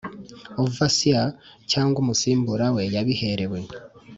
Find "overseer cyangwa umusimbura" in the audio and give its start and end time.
0.63-2.65